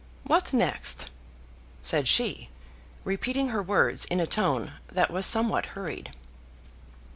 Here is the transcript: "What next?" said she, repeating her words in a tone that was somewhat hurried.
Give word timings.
"What 0.23 0.51
next?" 0.51 1.11
said 1.83 2.07
she, 2.07 2.49
repeating 3.03 3.49
her 3.49 3.61
words 3.61 4.05
in 4.05 4.19
a 4.19 4.25
tone 4.25 4.73
that 4.87 5.11
was 5.11 5.27
somewhat 5.27 5.67
hurried. 5.77 6.15